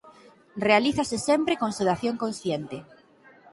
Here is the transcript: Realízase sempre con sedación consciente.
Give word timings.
Realízase 0.67 1.17
sempre 1.27 1.59
con 1.61 1.71
sedación 1.79 2.15
consciente. 2.23 2.77